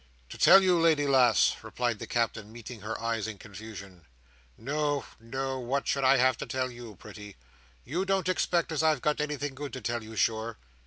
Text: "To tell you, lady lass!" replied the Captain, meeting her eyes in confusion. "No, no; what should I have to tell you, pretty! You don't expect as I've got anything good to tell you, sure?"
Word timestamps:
"To 0.29 0.37
tell 0.39 0.63
you, 0.63 0.79
lady 0.79 1.05
lass!" 1.05 1.57
replied 1.61 1.99
the 1.99 2.07
Captain, 2.07 2.51
meeting 2.51 2.81
her 2.81 2.99
eyes 2.99 3.27
in 3.27 3.37
confusion. 3.37 4.07
"No, 4.57 5.05
no; 5.19 5.59
what 5.59 5.87
should 5.87 6.03
I 6.03 6.17
have 6.17 6.37
to 6.37 6.47
tell 6.47 6.71
you, 6.71 6.95
pretty! 6.95 7.35
You 7.83 8.03
don't 8.03 8.27
expect 8.27 8.71
as 8.71 8.81
I've 8.81 9.03
got 9.03 9.21
anything 9.21 9.53
good 9.53 9.73
to 9.73 9.81
tell 9.81 10.01
you, 10.01 10.15
sure?" 10.15 10.57